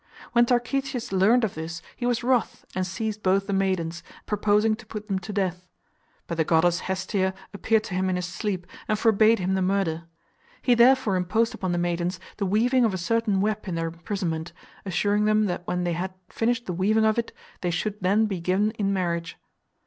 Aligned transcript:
When 0.31 0.47
Tarchetius 0.47 1.11
learned 1.11 1.43
of 1.43 1.53
this, 1.53 1.79
he 1.95 2.07
was 2.07 2.23
wroth, 2.23 2.65
and 2.73 2.87
seized 2.87 3.21
both 3.21 3.45
the 3.45 3.53
maidens, 3.53 4.01
purposing 4.25 4.73
to 4.77 4.85
put 4.87 5.07
them 5.07 5.19
to 5.19 5.31
death. 5.31 5.67
But 6.25 6.37
the 6.37 6.43
goddess 6.43 6.79
Hestia 6.79 7.35
appeared 7.53 7.83
to 7.83 7.93
him 7.93 8.09
in 8.09 8.15
his 8.15 8.25
sleep 8.25 8.65
and 8.87 8.97
for 8.97 9.11
bade 9.11 9.37
him 9.37 9.53
the 9.53 9.61
murder. 9.61 10.05
He 10.63 10.73
therefore 10.73 11.17
imposed 11.17 11.53
upon 11.53 11.71
the 11.71 11.77
maidens 11.77 12.19
the 12.37 12.47
weaving 12.47 12.83
of 12.83 12.95
a 12.95 12.97
certain 12.97 13.41
web 13.41 13.67
in 13.67 13.75
their 13.75 13.89
imprisonment, 13.89 14.53
assuring 14.87 15.25
them 15.25 15.45
that 15.45 15.67
when 15.67 15.83
they 15.83 15.93
had 15.93 16.15
finished 16.29 16.65
the 16.65 16.73
weaving 16.73 17.05
of 17.05 17.19
it, 17.19 17.31
they 17.61 17.69
should 17.69 18.01
then 18.01 18.25
be 18.25 18.39
given 18.41 18.71
in 18.71 18.91
marriage. 18.91 19.37